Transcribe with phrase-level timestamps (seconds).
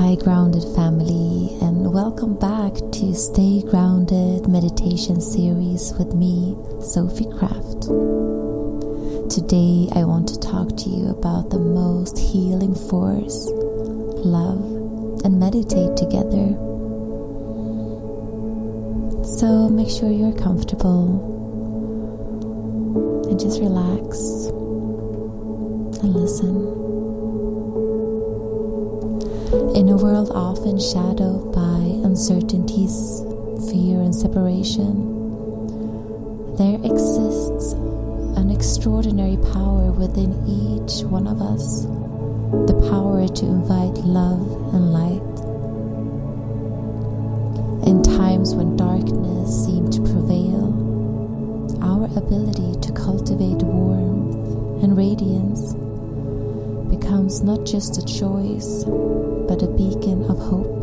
[0.00, 7.82] Hi, grounded family, and welcome back to Stay Grounded meditation series with me, Sofie Kraft.
[9.30, 13.50] Today, I want to talk to you about the most healing force,
[14.24, 14.64] love,
[15.22, 16.56] and meditate together.
[19.36, 21.20] So, make sure you're comfortable
[23.28, 24.16] and just relax
[26.00, 26.89] and listen.
[29.90, 33.22] In a world often shadowed by uncertainties,
[33.68, 34.94] fear, and separation,
[36.54, 37.72] there exists
[38.38, 41.86] an extraordinary power within each one of us
[42.68, 45.26] the power to invite love and light.
[47.88, 50.70] In times when darkness seemed to prevail,
[51.82, 55.74] our ability to cultivate warmth and radiance
[56.94, 58.84] becomes not just a choice,
[59.50, 60.78] but a beacon of hope.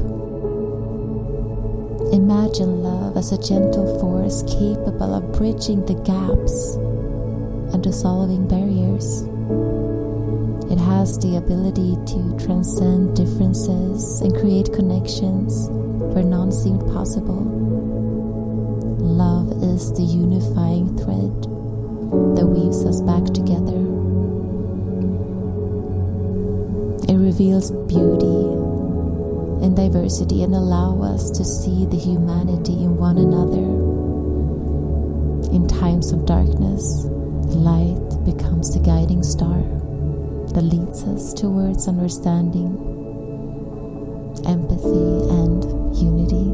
[2.12, 6.76] Imagine love as a gentle force capable of bridging the gaps
[7.74, 9.22] and dissolving barriers.
[10.70, 15.70] It has the ability to transcend differences and create connections
[16.14, 17.48] where none seemed possible.
[19.00, 21.44] Love is the unifying thread
[22.36, 23.97] that weaves us back together.
[27.08, 28.68] It reveals beauty
[29.64, 33.64] and diversity and allow us to see the humanity in one another.
[35.56, 37.06] In times of darkness,
[37.56, 39.62] light becomes the guiding star
[40.54, 42.76] that leads us towards understanding,
[44.46, 45.64] empathy, and
[45.96, 46.52] unity.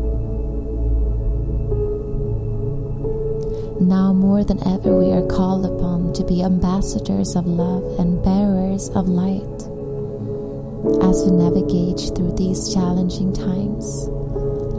[3.83, 8.89] Now more than ever, we are called upon to be ambassadors of love and bearers
[8.89, 9.72] of light.
[10.83, 14.09] As we navigate through these challenging times,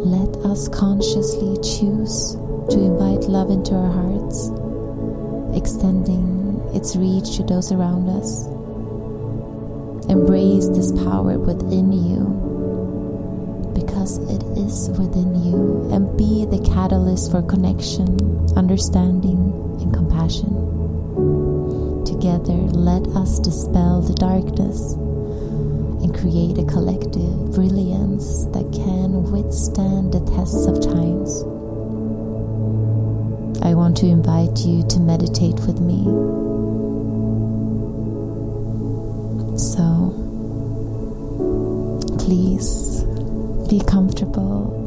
[0.05, 2.35] let us consciously choose
[2.69, 4.51] to invite love into our hearts,
[5.57, 8.45] extending its reach to those around us.
[10.11, 12.21] Embrace this power within you
[13.75, 18.21] because it is within you and be the catalyst for connection,
[18.59, 19.41] understanding,
[19.81, 20.53] and compassion.
[22.05, 24.99] Together, let us dispel the darkness
[26.05, 31.43] and create a collective brilliance that can withstand the tests of times.
[33.65, 36.05] I want to invite you to meditate with me.
[39.57, 40.13] So,
[42.19, 43.03] please
[43.71, 44.83] be comfortable.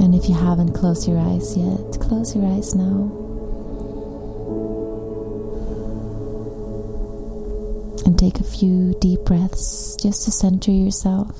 [0.00, 3.29] And if you haven't closed your eyes yet, close your eyes now.
[8.20, 11.34] Take a few deep breaths just to center yourself.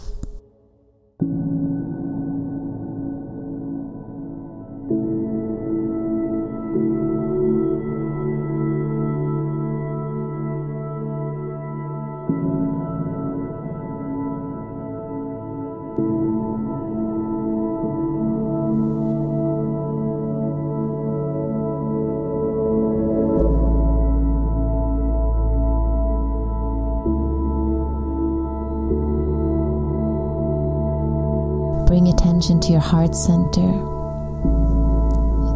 [32.40, 33.68] Attention to your heart center,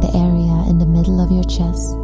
[0.05, 1.97] the area in the middle of your chest.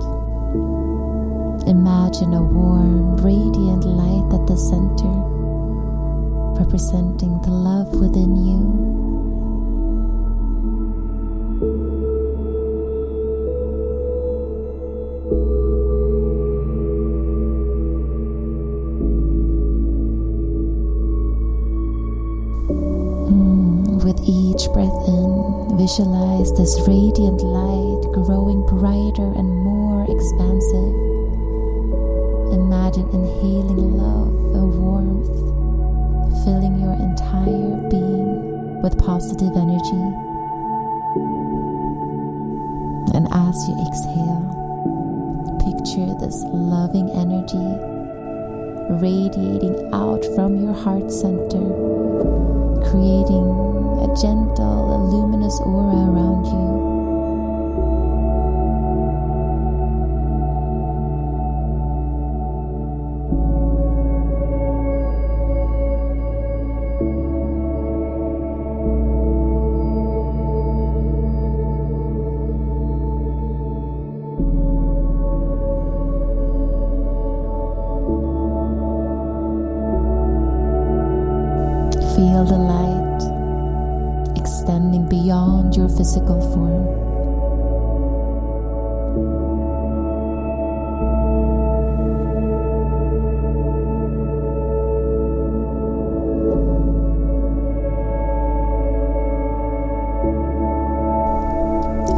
[1.69, 5.13] Imagine a warm, radiant light at the center,
[6.57, 9.30] representing the love within you.
[25.81, 30.93] Visualize this radiant light growing brighter and more expansive.
[32.53, 35.33] Imagine inhaling love and warmth,
[36.45, 40.05] filling your entire being with positive energy.
[43.17, 44.45] And as you exhale,
[45.65, 47.69] picture this loving energy
[49.01, 51.65] radiating out from your heart center,
[52.85, 53.70] creating
[54.01, 56.91] a gentle, a luminous aura around you.
[82.15, 82.80] feel the light.
[85.97, 86.87] Physical form.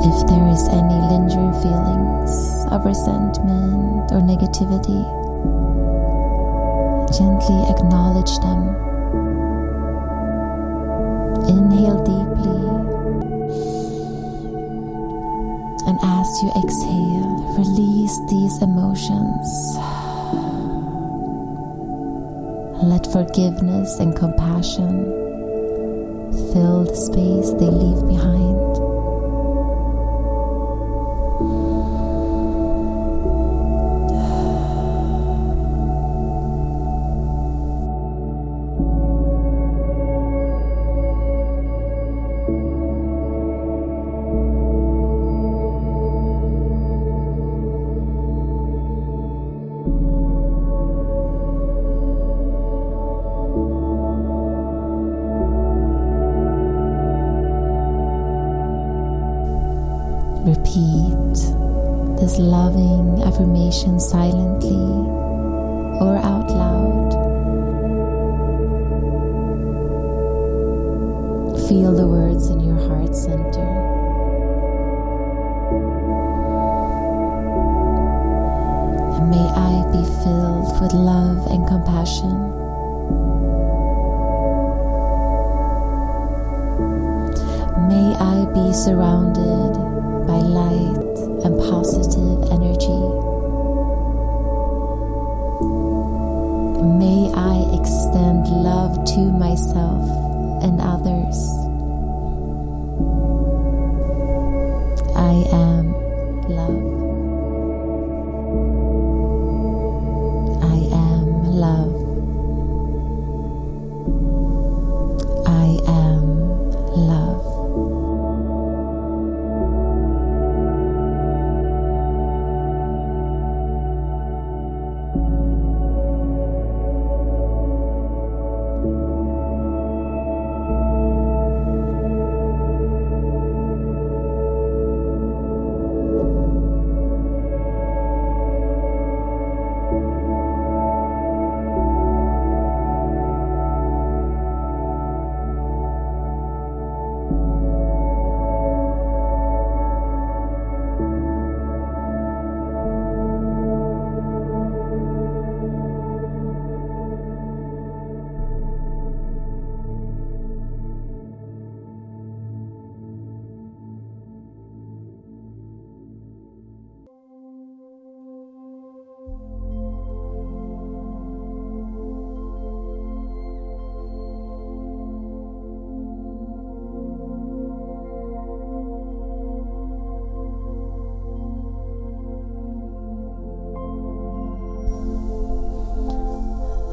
[0.05, 5.01] If there is any lingering feelings of resentment or negativity,
[7.17, 8.61] gently acknowledge them.
[11.47, 12.62] Inhale deeply,
[15.87, 19.47] and as you exhale, release these emotions.
[22.83, 25.05] Let forgiveness and compassion
[26.51, 28.72] fill the space they leave behind.
[63.43, 64.71] Affirmation silently
[65.99, 66.92] or out loud.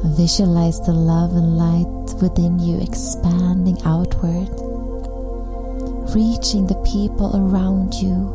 [0.03, 4.49] Visualize the love and light within you expanding outward,
[6.15, 8.33] reaching the people around you,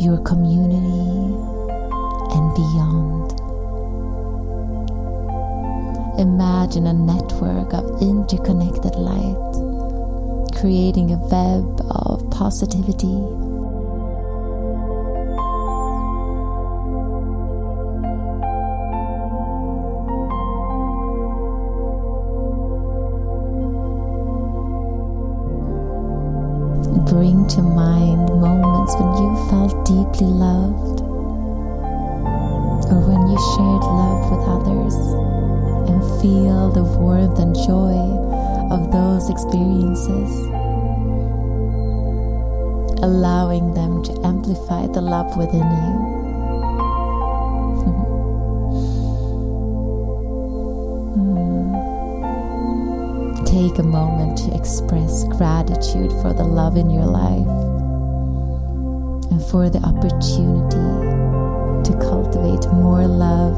[0.00, 1.36] your community,
[2.32, 3.38] and beyond.
[6.18, 9.36] Imagine a network of interconnected light,
[10.58, 13.43] creating a web of positivity
[27.48, 31.02] to mind moments when you felt deeply loved
[32.90, 34.94] or when you shared love with others
[35.90, 38.00] and feel the warmth and joy
[38.72, 40.30] of those experiences,
[43.02, 46.23] allowing them to amplify the love within you.
[53.54, 57.46] Take a moment to express gratitude for the love in your life
[59.30, 60.74] and for the opportunity
[61.88, 63.56] to cultivate more love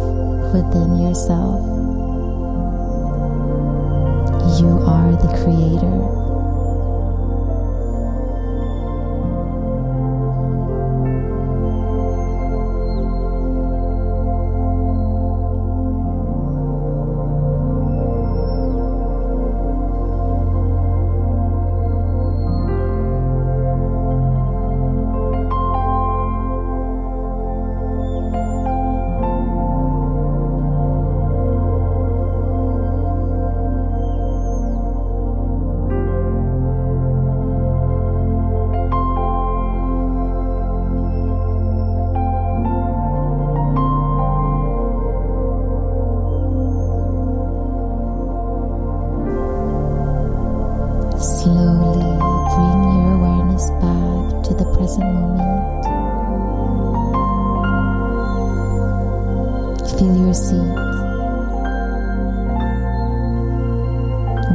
[0.53, 1.65] within yourself.
[4.61, 6.15] You are the creator.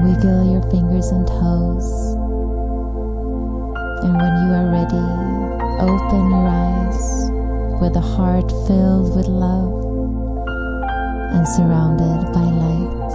[0.01, 2.15] Wiggle your fingers and toes.
[4.01, 5.07] And when you are ready,
[5.77, 7.29] open your eyes
[7.79, 9.71] with a heart filled with love
[11.35, 13.11] and surrounded by light.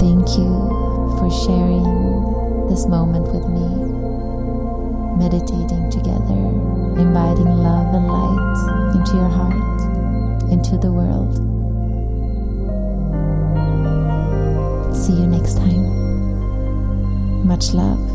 [0.00, 0.52] Thank you
[1.18, 3.68] for sharing this moment with me,
[5.18, 6.40] meditating together,
[6.98, 9.82] inviting love and light into your heart,
[10.50, 11.34] into the world.
[14.96, 15.84] See you next time.
[17.46, 18.13] Much love.